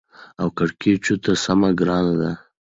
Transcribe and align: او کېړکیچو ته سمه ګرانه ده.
او 0.41 0.47
کېړکیچو 0.57 1.15
ته 1.23 1.31
سمه 1.43 1.69
ګرانه 1.79 2.13
ده. 2.21 2.31